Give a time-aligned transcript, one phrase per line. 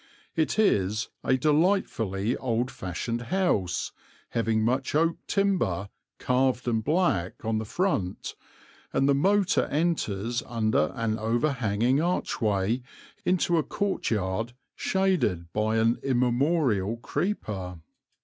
[0.35, 3.91] It is a delightfully old fashioned house,
[4.29, 8.33] having much oak timber, carved and black, on the front,
[8.91, 12.81] and the motor enters under an overhanging archway
[13.25, 17.77] into a courtyard shaded by an immemorial creeper.